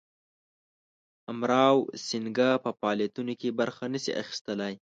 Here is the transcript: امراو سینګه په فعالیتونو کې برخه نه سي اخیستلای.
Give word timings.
امراو 1.31 1.77
سینګه 2.05 2.49
په 2.63 2.69
فعالیتونو 2.79 3.33
کې 3.39 3.49
برخه 3.59 3.85
نه 3.93 3.99
سي 4.03 4.11
اخیستلای. 4.23 4.73